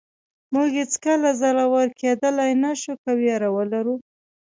موږ 0.53 0.67
هېڅکله 0.81 1.29
زړور 1.41 1.87
کېدلی 2.01 2.51
نه 2.63 2.71
شو 2.81 2.93
که 3.03 3.11
وېره 3.21 3.49
ولرو. 3.55 3.95